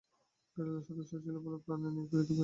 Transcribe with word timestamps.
Guerrilla 0.57 0.81
সদস্য 0.87 1.13
ছিল 1.23 1.35
বলে 1.43 1.57
প্রাণ 1.65 1.79
নিয়ে 1.85 2.07
ফিরতে 2.09 2.21
পারে 2.21 2.27
নি। 2.27 2.39